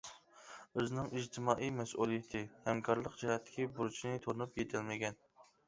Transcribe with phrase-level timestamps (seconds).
[0.79, 5.25] ئۆزىنىڭ ئىجتىمائىي مەسئۇلىيىتى، ھەمكارلىق جەھەتتىكى بۇرچىنى تونۇپ يېتەلمىگەن.